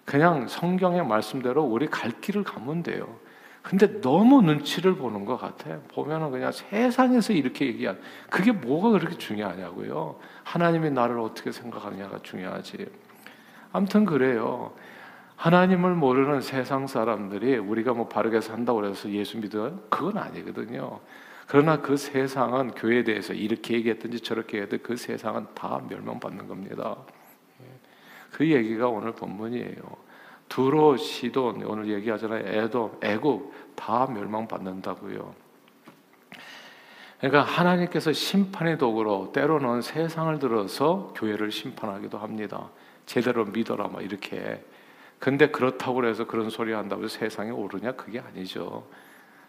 그냥 0.05 0.47
성경의 0.47 1.05
말씀대로 1.07 1.63
우리 1.63 1.87
갈 1.87 2.11
길을 2.21 2.43
가면 2.43 2.83
돼요. 2.83 3.17
근데 3.61 3.99
너무 4.01 4.41
눈치를 4.41 4.95
보는 4.95 5.25
것 5.25 5.37
같아. 5.37 5.79
보면은 5.89 6.31
그냥 6.31 6.51
세상에서 6.51 7.33
이렇게 7.33 7.65
얘기한 7.67 7.99
그게 8.29 8.51
뭐가 8.51 8.91
그렇게 8.91 9.17
중요하냐고요. 9.17 10.17
하나님이 10.43 10.91
나를 10.91 11.19
어떻게 11.19 11.51
생각하냐가 11.51 12.19
중요하지. 12.19 12.87
아무튼 13.71 14.05
그래요. 14.05 14.73
하나님을 15.35 15.95
모르는 15.95 16.41
세상 16.41 16.87
사람들이 16.87 17.57
우리가 17.57 17.93
뭐 17.93 18.07
바르게 18.07 18.41
산다고 18.41 18.85
해서 18.85 19.09
예수 19.09 19.37
믿어 19.37 19.71
그건 19.89 20.17
아니거든요. 20.17 20.99
그러나 21.47 21.81
그 21.81 21.97
세상은 21.97 22.71
교회에 22.71 23.03
대해서 23.03 23.33
이렇게 23.33 23.73
얘기했든지 23.75 24.19
저렇게 24.19 24.61
해도 24.61 24.77
그 24.83 24.95
세상은 24.95 25.47
다 25.55 25.81
멸망받는 25.89 26.47
겁니다. 26.47 26.95
예. 27.61 27.65
그 28.31 28.51
얘기가 28.51 28.87
오늘 28.87 29.13
본문이에요. 29.13 30.08
두로 30.49 30.97
시돈 30.97 31.63
오늘 31.63 31.89
얘기하잖아요. 31.89 32.43
에돔, 32.45 32.97
애국 33.01 33.53
다 33.75 34.07
멸망받는다고요. 34.07 35.33
그러니까 37.19 37.41
하나님께서 37.43 38.11
심판의 38.13 38.77
도구로 38.77 39.31
때로는 39.31 39.81
세상을 39.81 40.39
들어서 40.39 41.13
교회를 41.15 41.51
심판하기도 41.51 42.17
합니다. 42.17 42.69
제대로 43.05 43.45
믿어라 43.45 43.87
막 43.87 44.01
이렇게 44.03 44.63
근데 45.19 45.47
그렇다고 45.49 46.05
해서 46.05 46.25
그런 46.25 46.49
소리 46.49 46.71
한다고 46.71 47.07
세상이 47.07 47.51
오르냐? 47.51 47.91
그게 47.91 48.19
아니죠. 48.19 48.87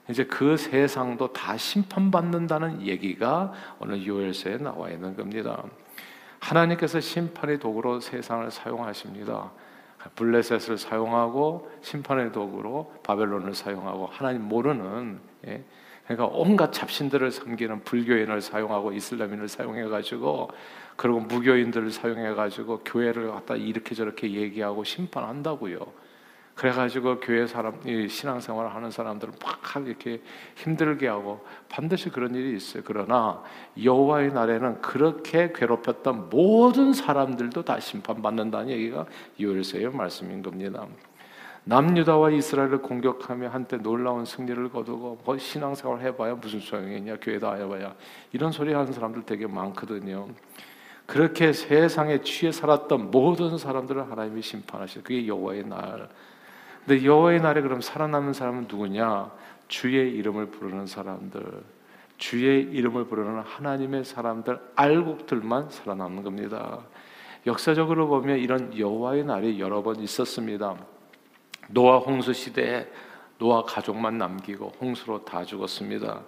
이제 0.08 0.24
그 0.24 0.56
세상도 0.56 1.32
다 1.32 1.56
심판받는다는 1.56 2.82
얘기가 2.82 3.52
오늘 3.78 4.04
요엘서에 4.04 4.56
나와 4.56 4.90
있는 4.90 5.16
겁니다. 5.16 5.62
하나님께서 6.40 6.98
심판의 6.98 7.60
도구로 7.60 8.00
세상을 8.00 8.50
사용하십니다. 8.50 9.52
블레셋을 10.14 10.78
사용하고 10.78 11.70
심판의 11.82 12.32
도구로 12.32 12.92
바벨론을 13.02 13.54
사용하고 13.54 14.06
하나님 14.06 14.42
모르는 14.42 15.20
예, 15.46 15.62
그러니까 16.04 16.26
온갖 16.36 16.72
잡신들을 16.72 17.30
섬기는 17.30 17.84
불교인을 17.84 18.40
사용하고 18.40 18.92
이슬람인을 18.92 19.48
사용해 19.48 19.84
가지고 19.84 20.50
그리고 20.96 21.20
무교인들을 21.20 21.90
사용해 21.90 22.34
가지고 22.34 22.80
교회를 22.84 23.30
갖다 23.30 23.54
이렇게 23.56 23.94
저렇게 23.94 24.30
얘기하고 24.32 24.84
심판한다고요. 24.84 25.78
그래 26.60 26.72
가지고 26.72 27.18
교회 27.20 27.46
사람 27.46 27.80
신앙생활을 27.82 28.74
하는 28.74 28.90
사람들을 28.90 29.32
막 29.42 29.86
이렇게 29.86 30.20
힘들게 30.56 31.08
하고 31.08 31.42
반드시 31.70 32.10
그런 32.10 32.34
일이 32.34 32.54
있어요. 32.54 32.82
그러나 32.84 33.42
여호와의 33.82 34.34
날에는 34.34 34.82
그렇게 34.82 35.52
괴롭혔던 35.54 36.28
모든 36.28 36.92
사람들도 36.92 37.64
다 37.64 37.80
심판받는다는 37.80 38.68
얘기가 38.68 39.06
요엘서의 39.40 39.88
말씀인 39.88 40.42
겁니다. 40.42 40.86
남유다와 41.64 42.28
이스라엘을 42.32 42.82
공격하며 42.82 43.48
한때 43.48 43.78
놀라운 43.78 44.26
승리를 44.26 44.68
거두고 44.68 45.22
뭐 45.24 45.38
신앙생활 45.38 46.02
해봐야 46.02 46.34
무슨 46.34 46.60
소용이 46.60 46.98
있냐 46.98 47.16
교회다 47.16 47.54
해봐야 47.54 47.94
이런 48.32 48.52
소리 48.52 48.74
하는 48.74 48.92
사람들 48.92 49.22
되게 49.24 49.46
많거든요. 49.46 50.28
그렇게 51.06 51.54
세상에 51.54 52.20
취해 52.20 52.52
살았던 52.52 53.10
모든 53.10 53.56
사람들을 53.56 54.10
하나님이 54.10 54.42
심판하실 54.42 55.04
그게 55.04 55.26
여호와의 55.26 55.66
날. 55.66 56.10
근데 56.86 57.04
여호와의 57.04 57.40
날에 57.40 57.60
그럼 57.60 57.80
살아남는 57.80 58.32
사람은 58.32 58.66
누구냐? 58.68 59.30
주의 59.68 60.10
이름을 60.12 60.46
부르는 60.46 60.86
사람들. 60.86 61.62
주의 62.18 62.62
이름을 62.62 63.04
부르는 63.04 63.40
하나님의 63.40 64.04
사람들 64.04 64.60
알곡들만 64.76 65.70
살아남는 65.70 66.22
겁니다. 66.22 66.80
역사적으로 67.46 68.08
보면 68.08 68.38
이런 68.38 68.76
여호와의 68.76 69.24
날이 69.24 69.58
여러 69.58 69.82
번 69.82 70.00
있었습니다. 70.00 70.76
노아 71.68 71.98
홍수 71.98 72.32
시대에 72.32 72.86
노아 73.38 73.62
가족만 73.62 74.18
남기고 74.18 74.72
홍수로 74.80 75.24
다 75.24 75.44
죽었습니다. 75.44 76.20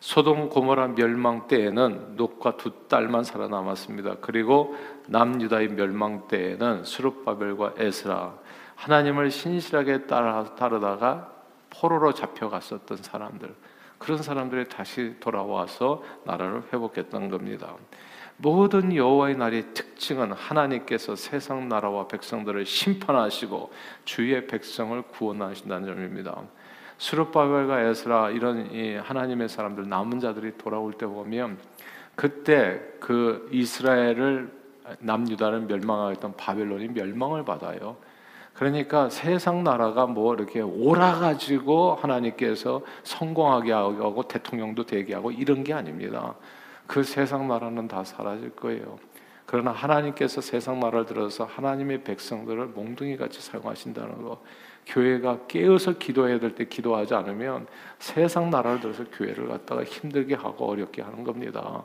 소돔 0.00 0.48
고모라 0.50 0.88
멸망 0.88 1.46
때에는 1.46 2.16
놋과 2.16 2.56
두 2.56 2.70
딸만 2.88 3.24
살아남았습니다. 3.24 4.16
그리고 4.20 4.76
남유다의 5.06 5.68
멸망 5.68 6.26
때에는 6.28 6.84
수룹바벨과 6.84 7.74
에스라 7.78 8.34
하나님을 8.76 9.30
신실하게 9.30 10.06
따르다가 10.06 11.32
포로로 11.70 12.14
잡혀갔었던 12.14 12.98
사람들 12.98 13.54
그런 13.98 14.22
사람들이 14.22 14.68
다시 14.68 15.16
돌아와서 15.20 16.02
나라를 16.24 16.62
회복했던 16.72 17.30
겁니다. 17.30 17.74
모든 18.36 18.94
여호와의 18.94 19.36
날의 19.36 19.72
특징은 19.72 20.32
하나님께서 20.32 21.16
세상 21.16 21.68
나라와 21.68 22.06
백성들을 22.06 22.66
심판하시고 22.66 23.72
주의 24.04 24.46
백성을 24.46 25.00
구원하신다는 25.02 25.86
점입니다. 25.86 26.42
수르바벨과 26.98 27.80
에스라 27.80 28.30
이런 28.30 28.68
하나님의 29.02 29.48
사람들 29.48 29.88
남은 29.88 30.20
자들이 30.20 30.58
돌아올 30.58 30.92
때 30.92 31.06
보면 31.06 31.58
그때 32.14 32.80
그 33.00 33.48
이스라엘을 33.52 34.52
남유다를 34.98 35.62
멸망하였던 35.62 36.36
바벨론이 36.36 36.88
멸망을 36.88 37.44
받아요. 37.44 37.96
그러니까 38.56 39.10
세상 39.10 39.62
나라가 39.64 40.06
뭐 40.06 40.34
이렇게 40.34 40.60
오라가지고 40.60 41.96
하나님께서 41.96 42.80
성공하게 43.02 43.72
하고 43.72 44.22
대통령도 44.22 44.86
되게 44.86 45.14
하고 45.14 45.30
이런 45.30 45.62
게 45.62 45.74
아닙니다. 45.74 46.34
그 46.86 47.02
세상 47.02 47.48
나라는 47.48 47.86
다 47.86 48.02
사라질 48.02 48.50
거예요. 48.50 48.98
그러나 49.44 49.72
하나님께서 49.72 50.40
세상 50.40 50.80
나라를 50.80 51.04
들어서 51.06 51.44
하나님의 51.44 52.02
백성들을 52.02 52.66
몽둥이 52.68 53.16
같이 53.16 53.40
사용하신다는 53.40 54.22
거. 54.22 54.42
교회가 54.86 55.46
깨어서 55.48 55.98
기도해야 55.98 56.38
될 56.38 56.54
때 56.54 56.64
기도하지 56.64 57.14
않으면 57.14 57.66
세상 57.98 58.50
나라를 58.50 58.80
들어서 58.80 59.04
교회를 59.04 59.48
갖다가 59.48 59.84
힘들게 59.84 60.34
하고 60.34 60.70
어렵게 60.70 61.02
하는 61.02 61.24
겁니다. 61.24 61.84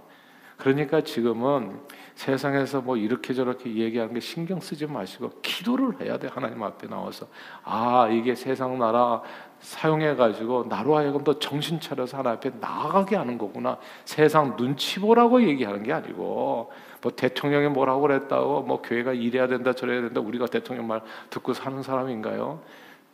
그러니까 0.62 1.02
지금은 1.02 1.80
세상에서 2.14 2.82
뭐 2.82 2.96
이렇게 2.96 3.34
저렇게 3.34 3.76
얘기하는 3.76 4.14
게 4.14 4.20
신경 4.20 4.60
쓰지 4.60 4.86
마시고 4.86 5.32
기도를 5.42 6.00
해야 6.00 6.20
돼 6.20 6.28
하나님 6.28 6.62
앞에 6.62 6.88
나와서. 6.88 7.26
아 7.64 8.08
이게 8.12 8.36
세상 8.36 8.78
나라 8.78 9.24
사용해 9.60 10.14
가지고 10.14 10.68
나로 10.70 10.96
하여금 10.96 11.24
더 11.24 11.40
정신 11.40 11.80
차려서 11.80 12.20
하나 12.20 12.34
앞에 12.34 12.52
나가게 12.60 13.16
하는 13.16 13.40
거구나. 13.40 13.80
세상 14.06 14.56
눈치 14.56 15.00
보라고 15.00 15.42
얘기하는 15.42 15.82
게 15.82 15.94
아니고 15.94 16.72
뭐 17.02 17.12
대통령이 17.16 17.70
뭐라고 17.70 18.02
그랬다고 18.02 18.62
뭐 18.62 18.84
교회가 18.84 19.14
이래야 19.14 19.48
된다 19.48 19.74
저래야 19.74 20.02
된다 20.02 20.22
우리가 20.22 20.46
대통령 20.46 20.86
말 20.86 21.02
듣고 21.32 21.56
사는 21.56 21.82
사람인가요? 21.82 22.62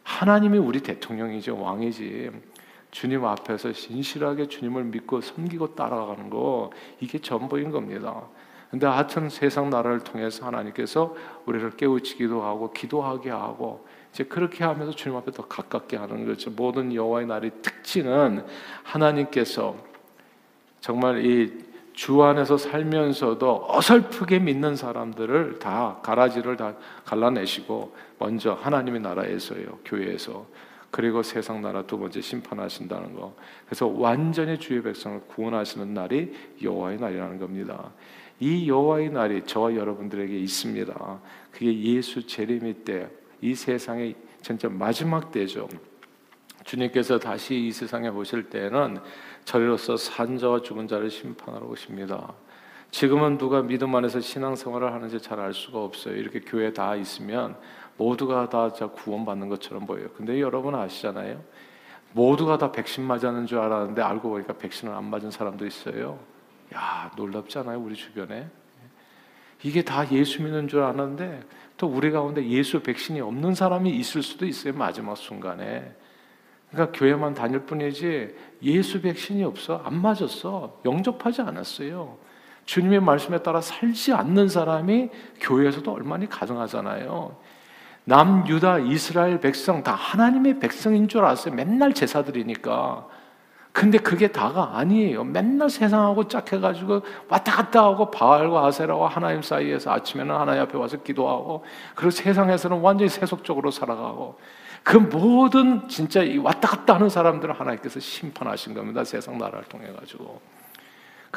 하나님이 0.03 0.57
우리 0.57 0.81
대통령이죠 0.81 1.57
왕이지 1.57 2.29
주님 2.91 3.25
앞에서 3.25 3.73
신실하게 3.73 4.47
주님을 4.47 4.85
믿고 4.85 5.21
섬기고 5.21 5.75
따라가는 5.75 6.29
거 6.29 6.71
이게 6.99 7.19
전부인 7.19 7.71
겁니다. 7.71 8.23
근데 8.71 8.85
하여튼 8.85 9.29
세상 9.29 9.69
나라를 9.69 9.99
통해서 9.99 10.45
하나님께서 10.45 11.15
우리를 11.45 11.71
깨우치기도 11.71 12.41
하고 12.43 12.71
기도하게 12.73 13.29
하고 13.29 13.85
이제 14.11 14.23
그렇게 14.23 14.63
하면서 14.63 14.91
주님 14.91 15.17
앞에 15.17 15.31
더 15.31 15.47
가깝게 15.47 15.95
하는 15.95 16.25
거죠. 16.25 16.51
모든 16.51 16.93
여호와의 16.93 17.27
날의 17.27 17.51
특징은 17.61 18.45
하나님께서 18.83 19.75
정말 20.81 21.25
이 21.25 21.67
주 21.97 22.21
안에서 22.21 22.57
살면서도 22.57 23.65
어설프게 23.69 24.37
믿는 24.37 24.75
사람들을 24.75 25.57
다 25.57 25.97
가라지를 26.03 26.55
다 26.55 26.75
갈라내시고 27.05 27.91
먼저 28.19 28.53
하나님의 28.53 29.01
나라에서요 29.01 29.79
교회에서 29.83 30.45
그리고 30.91 31.21
세상 31.21 31.61
나라 31.61 31.83
두 31.83 31.97
번째 31.97 32.21
심판하신다는 32.21 33.13
거. 33.13 33.35
그래서 33.65 33.87
완전히 33.87 34.57
주의 34.57 34.81
백성을 34.81 35.21
구원하시는 35.27 35.93
날이 35.93 36.33
여호와의 36.61 36.97
날이라는 36.99 37.39
겁니다. 37.39 37.91
이 38.39 38.69
여호와의 38.69 39.09
날이 39.09 39.43
저와 39.45 39.75
여러분들에게 39.75 40.37
있습니다. 40.37 41.19
그게 41.51 41.81
예수 41.81 42.25
재림의 42.25 42.73
때, 42.85 43.09
이 43.41 43.53
세상의 43.53 44.15
진짜 44.41 44.69
마지막 44.69 45.31
때죠. 45.31 45.67
주님께서 46.63 47.17
다시 47.17 47.67
이 47.67 47.71
세상에 47.71 48.09
오실 48.09 48.49
때는 48.49 48.99
저리로서 49.45 49.97
산 49.97 50.37
자와 50.37 50.61
죽은 50.61 50.87
자를 50.87 51.09
심판하러 51.09 51.65
오십니다. 51.65 52.33
지금은 52.91 53.37
누가 53.37 53.61
믿음 53.61 53.95
안에서 53.95 54.19
신앙생활을 54.21 54.93
하는지 54.93 55.19
잘 55.21 55.39
알 55.39 55.53
수가 55.53 55.79
없어요. 55.83 56.15
이렇게 56.15 56.39
교회 56.39 56.73
다 56.73 56.95
있으면 56.95 57.57
모두가 57.97 58.49
다 58.49 58.69
구원받는 58.69 59.49
것처럼 59.49 59.85
보여요. 59.85 60.07
근데 60.15 60.39
여러분 60.41 60.73
아시잖아요. 60.75 61.41
모두가 62.13 62.57
다 62.57 62.71
백신 62.71 63.03
맞았는 63.03 63.45
줄 63.45 63.59
알았는데 63.59 64.01
알고 64.01 64.29
보니까 64.29 64.53
백신을 64.53 64.93
안 64.93 65.05
맞은 65.05 65.31
사람도 65.31 65.65
있어요. 65.65 66.19
야, 66.73 67.11
놀랍지 67.15 67.59
않아요? 67.59 67.79
우리 67.79 67.95
주변에. 67.95 68.47
이게 69.63 69.83
다 69.83 70.09
예수 70.11 70.41
믿는 70.41 70.67
줄 70.67 70.81
아는데 70.83 71.41
또 71.77 71.87
우리 71.87 72.11
가운데 72.11 72.47
예수 72.47 72.81
백신이 72.81 73.21
없는 73.21 73.53
사람이 73.55 73.89
있을 73.91 74.23
수도 74.23 74.45
있어요. 74.45 74.73
마지막 74.73 75.15
순간에. 75.17 75.93
그러니까 76.71 76.97
교회만 76.97 77.33
다닐 77.33 77.59
뿐이지 77.61 78.35
예수 78.63 79.01
백신이 79.01 79.43
없어. 79.43 79.81
안 79.83 80.01
맞았어. 80.01 80.81
영접하지 80.85 81.41
않았어요. 81.41 82.17
주님의 82.67 82.99
말씀에 82.99 83.41
따라 83.41 83.61
살지 83.61 84.13
않는 84.13 84.49
사람이 84.49 85.09
교회에서도 85.39 85.89
얼마나 85.91 86.27
가능하잖아요. 86.27 87.35
남유다 88.03 88.79
이스라엘 88.79 89.39
백성 89.39 89.83
다 89.83 89.93
하나님의 89.93 90.59
백성인 90.59 91.07
줄 91.07 91.21
알았어요. 91.21 91.55
맨날 91.55 91.93
제사 91.93 92.23
드리니까. 92.23 93.07
근데 93.71 93.97
그게 93.97 94.27
다가 94.27 94.77
아니에요. 94.77 95.23
맨날 95.23 95.69
세상하고 95.69 96.27
짝해가지고 96.27 97.03
왔다 97.29 97.55
갔다 97.55 97.83
하고 97.83 98.11
바알과 98.11 98.65
아세라와 98.65 99.07
하나님 99.09 99.41
사이에서 99.41 99.91
아침에는 99.91 100.35
하나님 100.35 100.63
앞에 100.63 100.77
와서 100.77 100.97
기도하고 100.97 101.63
그리고 101.95 102.11
세상에서는 102.11 102.79
완전히 102.81 103.07
세속적으로 103.07 103.71
살아가고 103.71 104.39
그 104.83 104.97
모든 104.97 105.87
진짜 105.87 106.21
왔다 106.41 106.67
갔다 106.67 106.95
하는 106.95 107.07
사람들을 107.07 107.57
하나님께서 107.57 107.99
심판하신 107.99 108.73
겁니다. 108.73 109.03
세상 109.03 109.37
나라를 109.37 109.63
통해 109.65 109.87
가지고. 109.97 110.41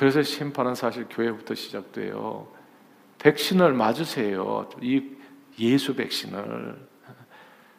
그래서 0.01 0.23
심판은 0.23 0.75
사실 0.75 1.07
교회부터 1.11 1.55
시작돼요. 1.55 2.49
백신을 3.19 3.75
맞으세요. 3.75 4.67
이 4.81 5.05
예수 5.59 5.95
백신을 5.95 6.89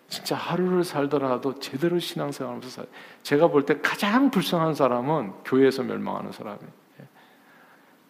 진짜 0.08 0.36
하루를 0.36 0.84
살더라도 0.84 1.56
제대로 1.58 1.98
신앙생활하면서 1.98 2.70
살. 2.70 2.86
제가 3.24 3.48
볼 3.48 3.66
때 3.66 3.80
가장 3.82 4.30
불쌍한 4.30 4.76
사람은 4.76 5.34
교회에서 5.46 5.82
멸망하는 5.82 6.32
사람이에요. 6.32 6.70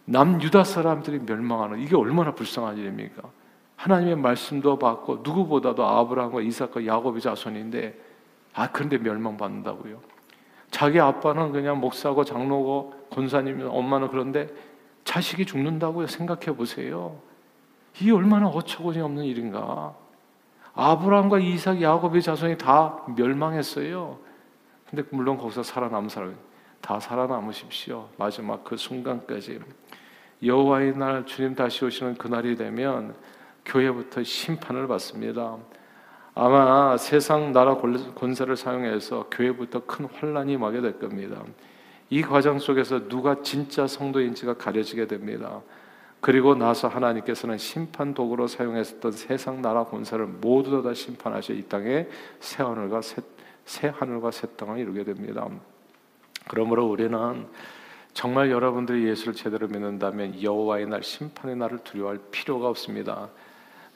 남 0.04 0.42
유다 0.42 0.66
사람들이 0.66 1.20
멸망하는 1.20 1.80
이게 1.80 1.96
얼마나 1.96 2.36
불쌍한 2.36 2.80
일입니까? 2.80 3.22
하나님의 3.78 4.18
말씀도 4.18 4.78
받고 4.78 5.22
누구보다도 5.24 5.86
아브라함과 5.86 6.42
이삭과 6.42 6.86
야곱의 6.86 7.22
자손인데 7.22 7.98
아 8.56 8.74
그런데 8.74 8.98
멸망받는다고요. 8.98 10.02
자기 10.70 11.00
아빠는 11.00 11.54
그냥 11.54 11.80
목사고 11.80 12.26
장로고 12.26 13.01
권사님 13.12 13.68
엄마는 13.70 14.10
그런데 14.10 14.48
자식이 15.04 15.46
죽는다고요. 15.46 16.08
생각해 16.08 16.56
보세요. 16.56 17.20
이게 18.00 18.12
얼마나 18.12 18.48
어처구니 18.48 19.00
없는 19.00 19.24
일인가. 19.26 19.94
아브라함과 20.74 21.40
이삭, 21.40 21.82
야곱의 21.82 22.22
자손이 22.22 22.58
다 22.58 23.04
멸망했어요. 23.16 24.18
근데 24.90 25.04
물론 25.12 25.38
거기서 25.38 25.64
살아남은 25.64 26.10
사람이 26.10 26.34
다 26.80 27.00
살아남으십시오. 27.00 28.08
마지막 28.18 28.64
그 28.64 28.78
순간까지 28.78 29.60
여호와의 30.44 30.98
날 30.98 31.26
주님 31.26 31.56
다시 31.56 31.86
오시는 31.86 32.16
그 32.16 32.28
날이 32.28 32.56
되면 32.56 33.16
교회부터 33.66 34.24
심판을 34.24 34.88
받습니다. 34.88 35.58
아마 36.34 36.98
세상 36.98 37.52
나라 37.52 37.76
권세를 37.76 38.56
사용해서 38.56 39.28
교회부터 39.30 39.86
큰 39.86 40.06
환란이 40.06 40.54
임하게 40.54 40.82
될 40.82 41.00
겁니다. 41.00 41.44
이 42.12 42.22
과정 42.22 42.60
속에서 42.60 43.08
누가 43.08 43.42
진짜 43.42 43.88
성도인지가 43.88 44.56
가려지게 44.56 45.08
됩니다. 45.08 45.62
그리고 46.20 46.54
나서 46.54 46.90
하나님께서는 46.90 47.58
심판 47.58 48.14
도구로 48.14 48.48
사용했었던 48.48 49.14
세상 49.14 49.62
나라 49.62 49.86
권세를 49.86 50.26
모두 50.28 50.84
다 50.84 50.94
심판하셔 50.94 51.54
이 51.54 51.64
땅에 51.64 52.08
새 52.42 52.64
하늘과 52.64 53.02
새, 53.02 53.22
새 53.66 53.88
하늘과 53.88 54.30
새 54.32 54.46
땅을 54.58 54.80
이루게 54.80 55.06
됩니다. 55.06 55.48
그러므로 56.50 56.86
우리는 56.86 57.48
정말 58.14 58.52
여러분들이 58.52 59.08
예수를 59.08 59.34
제대로 59.34 59.70
믿는다면 59.70 60.44
여호와의 60.44 60.88
날 60.88 61.02
심판의 61.02 61.56
날을 61.56 61.80
두려워할 61.86 62.20
필요가 62.30 62.68
없습니다. 62.68 63.30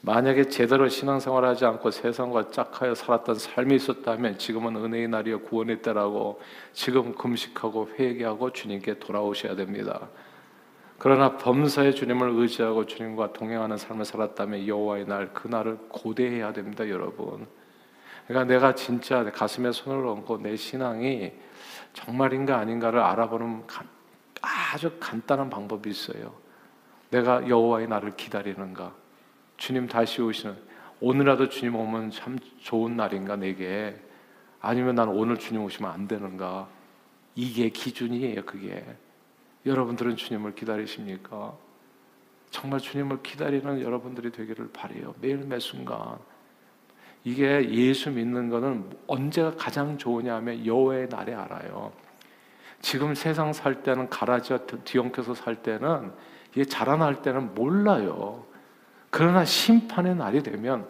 만약에 0.06 0.50
제대로 0.50 0.88
신앙생활 0.88 1.44
하지 1.46 1.65
않고 1.65 1.89
세상과 1.89 2.52
짝하여 2.52 2.94
살았던 2.94 3.36
삶이 3.36 3.76
있었다면 3.76 4.38
지금은 4.38 4.76
은혜의 4.76 5.08
날이요 5.08 5.41
구원의 5.41 5.82
때라고 5.82 6.39
지금 6.74 7.15
금식하고 7.15 7.89
회개하고 7.98 8.52
주님께 8.52 9.00
돌아오셔야 9.00 9.56
됩니다. 9.56 10.08
그러나 11.00 11.38
범사의 11.38 11.96
주님을 11.96 12.30
의지하고 12.36 12.86
주님과 12.86 13.34
동행하는 13.34 13.78
삶을 13.78 14.06
살았다면 14.06 14.68
여호와의 14.68 15.08
날 15.08 15.34
그날을 15.34 15.80
고대해야 15.89 16.54
됩니다, 16.54 16.88
여러분. 16.88 17.48
그러니까 18.28 18.54
내가 18.54 18.76
진짜 18.76 19.24
가슴에 19.32 19.72
손을 19.72 20.06
얹고 20.06 20.44
내 20.44 20.56
신앙이 20.56 21.34
정말인가 21.94 22.60
아닌가를 22.60 23.00
알아보는 23.00 23.63
아주 24.72 24.91
간단한 25.00 25.50
방법이 25.50 25.89
있어요. 25.89 26.32
내가 27.10 27.48
여호와의 27.50 27.88
날을 27.88 28.15
기다리는가? 28.15 29.05
주님 29.58 29.88
다시 29.88 30.22
오시는 30.22 30.56
오늘라도 31.02 31.50
주님 31.50 31.76
오면 31.76 32.12
참 32.12 32.38
좋은 32.60 32.96
날인가 32.96 33.36
내게 33.36 34.00
아니면 34.62 34.96
난 34.96 35.10
오늘 35.10 35.38
주님 35.38 35.63
오시면 35.63 35.91
안 35.91 36.08
되는가? 36.08 36.68
이게 37.36 37.70
기준이에요, 37.70 38.46
그게. 38.46 38.84
여러분들은 39.65 40.15
주님을 40.15 40.56
기다리십니까? 40.56 41.56
정말 42.50 42.80
주님을 42.80 43.22
기다리는 43.22 43.82
여러분들이 43.82 44.32
되기를 44.32 44.70
바래요. 44.72 45.13
매일 45.20 45.38
매 45.38 45.60
순간. 45.60 46.18
이게 47.24 47.70
예수 47.70 48.12
믿는 48.12 48.50
거는 48.50 48.89
언제가 49.08 49.52
가장 49.56 49.98
좋으냐 49.98 50.36
하면 50.36 50.65
여호와의 50.65 51.10
날에 51.10 51.34
알아요. 51.34 51.91
지금 52.82 53.15
세상 53.15 53.52
살 53.52 53.84
때는 53.84 54.10
가라지와 54.10 54.60
뒤엉켜서 54.86 55.34
살 55.34 55.62
때는 55.62 56.12
이게 56.54 56.63
자라날 56.63 57.22
때는 57.22 57.56
몰라요. 57.56 58.46
그러나 59.17 59.45
심판의 59.45 60.13
날이 60.13 60.43
되면 60.43 60.86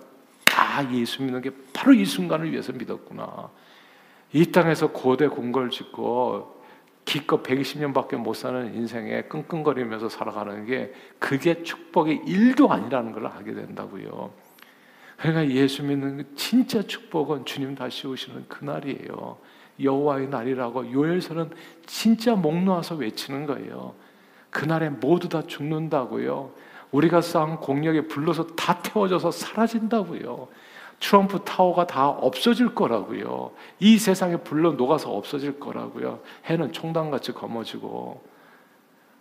아 0.57 0.83
예수 0.91 1.21
믿는 1.21 1.41
게 1.41 1.51
바로 1.71 1.93
이 1.93 2.03
순간을 2.03 2.51
위해서 2.51 2.73
믿었구나. 2.73 3.51
이 4.33 4.51
땅에서 4.51 4.88
고대 4.88 5.27
궁궐 5.27 5.69
짓고 5.69 6.63
기껏 7.05 7.43
120년밖에 7.43 8.15
못 8.15 8.33
사는 8.33 8.73
인생에 8.73 9.25
끙끙거리면서 9.25 10.09
살아가는 10.09 10.65
게 10.65 10.91
그게 11.19 11.61
축복의 11.61 12.23
일도 12.25 12.71
아니라는 12.71 13.11
걸 13.11 13.27
알게 13.27 13.53
된다고요. 13.53 14.33
그러니까 15.17 15.47
예수 15.53 15.83
믿는 15.83 16.25
진짜 16.35 16.81
축복은 16.81 17.45
주님 17.45 17.75
다시 17.75 18.07
오시는 18.07 18.47
그날이에요. 18.47 19.38
여호와의 19.79 20.29
날이라고 20.29 20.91
요엘서는 20.91 21.51
진짜 21.85 22.33
목 22.33 22.59
놓아서 22.63 22.95
외치는 22.95 23.45
거예요. 23.45 23.93
그날에 24.49 24.89
모두 24.89 25.29
다 25.29 25.43
죽는다고요. 25.43 26.65
우리가 26.95 27.19
쌓은 27.19 27.58
공력에 27.58 28.08
불러서 28.08 28.47
다 28.47 28.79
태워져서 28.79 29.31
사라진다고요. 29.31 30.47
트럼프 31.01 31.43
타워가 31.43 31.86
다 31.86 32.08
없어질 32.08 32.73
거라고요. 32.73 33.51
이 33.79 33.97
세상에 33.97 34.38
불러 34.38 34.71
녹아서 34.71 35.12
없어질 35.12 35.60
거라고요. 35.60 36.21
해는 36.45 36.71
총당같이 36.71 37.34
검어지고 37.34 38.23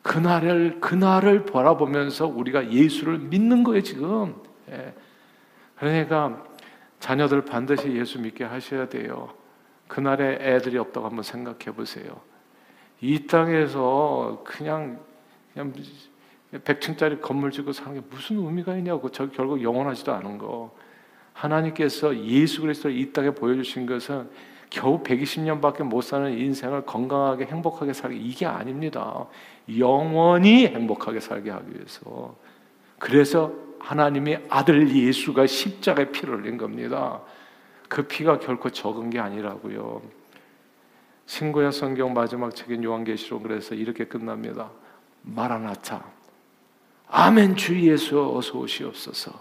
그날을 0.02 0.78
그날을 0.80 1.46
바라보면서 1.46 2.28
우리가 2.28 2.70
예수를 2.70 3.18
믿는 3.18 3.64
거예요 3.64 3.82
지금. 3.82 4.37
예. 4.70 4.94
그러니까 5.76 6.44
자녀들 7.00 7.44
반드시 7.44 7.90
예수 7.90 8.20
믿게 8.20 8.44
하셔야 8.44 8.88
돼요. 8.88 9.34
그날에 9.88 10.38
애들이 10.40 10.78
없다고 10.78 11.06
한번 11.06 11.24
생각해 11.24 11.74
보세요. 11.74 12.20
이 13.00 13.26
땅에서 13.26 14.42
그냥 14.44 15.00
그냥 15.52 15.72
100층짜리 16.60 17.20
건물 17.20 17.50
짓고 17.50 17.72
사는 17.72 17.94
게 17.94 18.06
무슨 18.08 18.38
의미가 18.38 18.76
있냐고 18.76 19.10
저 19.10 19.28
결국 19.30 19.62
영원하지도 19.62 20.12
않은 20.12 20.38
거. 20.38 20.74
하나님께서 21.32 22.16
예수 22.24 22.62
그리스도를 22.62 22.96
이 22.96 23.12
땅에 23.12 23.30
보여주신 23.30 23.86
것은 23.86 24.28
겨우 24.70 25.02
120년밖에 25.02 25.82
못 25.82 26.02
사는 26.02 26.32
인생을 26.32 26.84
건강하게 26.84 27.46
행복하게 27.46 27.92
살게 27.92 28.16
이게 28.16 28.46
아닙니다. 28.46 29.26
영원히 29.78 30.66
행복하게 30.66 31.20
살게 31.20 31.50
하기 31.50 31.74
위해서. 31.74 32.36
그래서 32.98 33.52
하나님의 33.80 34.46
아들 34.48 34.88
예수가 34.94 35.46
십자가에 35.46 36.10
피를 36.10 36.40
흘린 36.40 36.56
겁니다. 36.56 37.20
그 37.88 38.02
피가 38.02 38.38
결코 38.38 38.70
적은 38.70 39.10
게 39.10 39.20
아니라고요. 39.20 40.02
신구약 41.26 41.72
성경 41.72 42.14
마지막 42.14 42.54
책인 42.54 42.82
요한계시록 42.82 43.42
그래서 43.42 43.74
이렇게 43.74 44.04
끝납니다. 44.06 44.70
마라나타. 45.22 46.13
아멘 47.16 47.55
주 47.55 47.81
예수 47.81 48.20
어서 48.37 48.59
오시옵소서. 48.59 49.40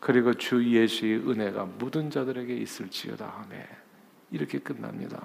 그리고 0.00 0.34
주 0.34 0.68
예수의 0.68 1.18
은혜가 1.18 1.64
모든 1.78 2.10
자들에게 2.10 2.52
있을지어다. 2.56 3.44
아멘. 3.44 3.64
이렇게 4.32 4.58
끝납니다. 4.58 5.24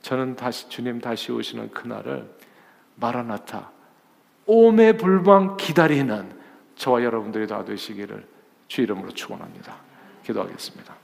저는 0.00 0.34
다시 0.34 0.70
주님 0.70 0.98
다시 0.98 1.30
오시는 1.30 1.72
그날을 1.72 2.26
마라나타 2.96 3.70
오매 4.46 4.96
불방 4.96 5.58
기다리는 5.58 6.32
저와 6.76 7.02
여러분들이 7.04 7.46
다 7.46 7.66
되시기를 7.66 8.26
주 8.66 8.80
이름으로 8.80 9.10
축원합니다. 9.12 9.76
기도하겠습니다. 10.24 10.96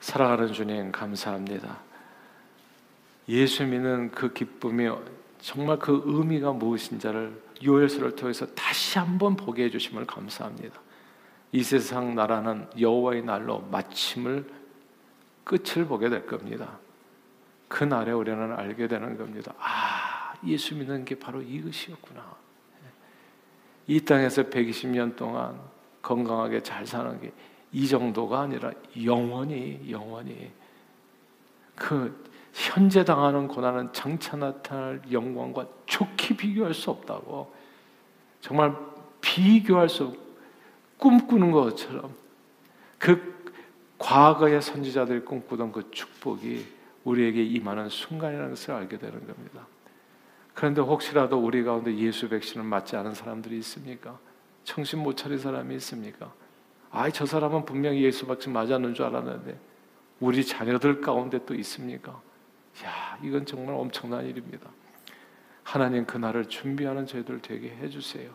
사랑하는 0.00 0.52
주님 0.52 0.90
감사합니다. 0.90 1.78
예수 3.28 3.64
믿는 3.64 4.10
그 4.10 4.32
기쁨이 4.32 4.88
정말 5.40 5.78
그 5.78 6.02
의미가 6.04 6.52
무엇인지를 6.52 7.42
요엘서를 7.62 8.16
통해서 8.16 8.46
다시 8.54 8.98
한번 8.98 9.36
보게 9.36 9.64
해주심을 9.64 10.06
감사합니다. 10.06 10.80
이 11.52 11.62
세상 11.62 12.14
나라는 12.14 12.68
여호와의 12.78 13.22
날로 13.22 13.60
마침을 13.70 14.46
끝을 15.44 15.86
보게 15.86 16.08
될 16.08 16.26
겁니다. 16.26 16.78
그 17.68 17.84
날에 17.84 18.12
우리는 18.12 18.52
알게 18.52 18.88
되는 18.88 19.16
겁니다. 19.16 19.54
아, 19.58 20.34
예수 20.46 20.74
믿는 20.74 21.04
게 21.04 21.14
바로 21.14 21.40
이것이었구나. 21.40 22.36
이 23.86 24.00
땅에서 24.00 24.42
120년 24.44 25.16
동안 25.16 25.60
건강하게 26.02 26.62
잘 26.62 26.86
사는 26.86 27.20
게 27.20 27.32
이 27.76 27.86
정도가 27.86 28.40
아니라 28.40 28.72
영원히 29.04 29.80
영원히 29.90 30.50
그 31.74 32.25
현재 32.56 33.04
당하는 33.04 33.48
고난은 33.48 33.92
장차 33.92 34.34
나타날 34.34 35.02
영광과 35.12 35.66
좋게 35.84 36.38
비교할 36.38 36.72
수 36.72 36.90
없다고 36.90 37.52
정말 38.40 38.74
비교할 39.20 39.90
수 39.90 40.16
꿈꾸는 40.96 41.50
것처럼 41.50 42.14
그 42.98 43.36
과거의 43.98 44.62
선지자들이 44.62 45.26
꿈꾸던 45.26 45.70
그 45.70 45.90
축복이 45.90 46.66
우리에게 47.04 47.44
임하는 47.44 47.90
순간이라는 47.90 48.50
것을 48.50 48.72
알게 48.72 48.96
되는 48.96 49.26
겁니다. 49.26 49.66
그런데 50.54 50.80
혹시라도 50.80 51.38
우리 51.38 51.62
가운데 51.62 51.94
예수 51.94 52.30
백신을 52.30 52.64
맞지 52.64 52.96
않은 52.96 53.12
사람들이 53.12 53.58
있습니까? 53.58 54.18
정신 54.64 55.02
못 55.02 55.14
차린 55.18 55.38
사람이 55.38 55.74
있습니까? 55.74 56.32
아이 56.90 57.12
저 57.12 57.26
사람은 57.26 57.66
분명히 57.66 58.02
예수 58.02 58.26
백신 58.26 58.54
맞았는 58.54 58.94
줄 58.94 59.04
알았는데 59.04 59.60
우리 60.20 60.42
자녀들 60.42 61.02
가운데 61.02 61.44
또 61.44 61.54
있습니까? 61.54 62.24
야 62.84 63.18
이건 63.22 63.46
정말 63.46 63.74
엄청난 63.74 64.26
일입니다. 64.26 64.70
하나님 65.62 66.04
그날을 66.04 66.46
준비하는 66.46 67.06
저희들 67.06 67.40
되게 67.42 67.70
해주세요. 67.70 68.30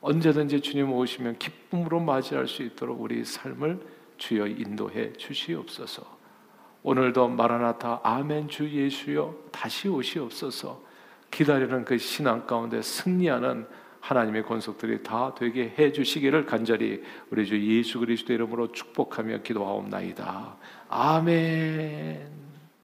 언제든지 0.00 0.60
주님 0.60 0.92
오시면 0.92 1.38
기쁨으로 1.38 2.00
맞이할 2.00 2.46
수 2.48 2.62
있도록 2.62 3.00
우리 3.00 3.24
삶을 3.24 3.80
주여 4.18 4.46
인도해 4.46 5.12
주시옵소서. 5.14 6.16
오늘도 6.82 7.28
마라나타 7.28 8.00
아멘 8.02 8.48
주 8.48 8.68
예수여 8.68 9.34
다시 9.50 9.88
오시옵소서. 9.88 10.82
기다리는 11.30 11.84
그 11.84 11.98
신앙 11.98 12.46
가운데 12.46 12.80
승리하는 12.80 13.66
하나님의 14.00 14.44
권속들이 14.44 15.02
다 15.02 15.34
되게 15.34 15.74
해 15.76 15.90
주시기를 15.90 16.46
간절히 16.46 17.02
우리 17.30 17.44
주 17.44 17.60
예수 17.60 17.98
그리스도 17.98 18.32
이름으로 18.32 18.70
축복하며 18.70 19.42
기도하옵나이다. 19.42 20.56
아멘. 20.88 22.45